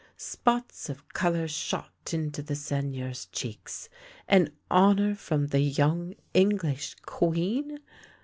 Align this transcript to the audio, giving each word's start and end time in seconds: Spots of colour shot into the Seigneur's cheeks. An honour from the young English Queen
Spots 0.17 0.89
of 0.89 1.07
colour 1.09 1.47
shot 1.47 1.91
into 2.11 2.41
the 2.41 2.55
Seigneur's 2.55 3.27
cheeks. 3.27 3.87
An 4.27 4.51
honour 4.71 5.13
from 5.13 5.49
the 5.49 5.59
young 5.59 6.15
English 6.33 6.95
Queen 7.05 7.77